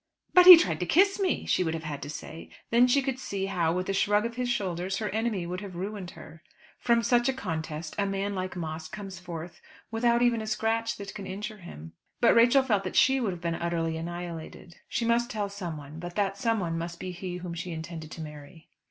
"But 0.33 0.47
he 0.47 0.57
tried 0.57 0.79
to 0.79 0.87
kiss 0.87 1.19
me," 1.19 1.45
she 1.45 1.63
would 1.63 1.75
have 1.75 1.83
had 1.83 2.01
to 2.01 2.09
say. 2.09 2.49
Then 2.71 2.87
she 2.87 3.03
could 3.03 3.19
see 3.19 3.45
how, 3.45 3.71
with 3.71 3.87
a 3.87 3.93
shrug 3.93 4.25
of 4.25 4.35
his 4.35 4.49
shoulders, 4.49 4.97
her 4.97 5.09
enemy 5.11 5.45
would 5.45 5.61
have 5.61 5.75
ruined 5.75 6.09
her. 6.17 6.41
From 6.79 7.03
such 7.03 7.29
a 7.29 7.33
contest 7.33 7.93
a 7.99 8.07
man 8.07 8.33
like 8.33 8.55
Moss 8.55 8.87
comes 8.87 9.19
forth 9.19 9.61
without 9.91 10.23
even 10.23 10.41
a 10.41 10.47
scratch 10.47 10.97
that 10.97 11.13
can 11.13 11.27
injure 11.27 11.57
him. 11.57 11.93
But 12.19 12.33
Rachel 12.33 12.63
felt 12.63 12.83
that 12.83 12.95
she 12.95 13.19
would 13.19 13.31
have 13.31 13.41
been 13.41 13.53
utterly 13.53 13.95
annihilated. 13.95 14.77
She 14.89 15.05
must 15.05 15.29
tell 15.29 15.49
someone, 15.49 15.99
but 15.99 16.15
that 16.15 16.35
someone 16.35 16.79
must 16.79 16.99
be 16.99 17.11
he 17.11 17.37
whom 17.37 17.53
she 17.53 17.69
intended 17.71 18.09
to 18.09 18.21
marry. 18.21 18.69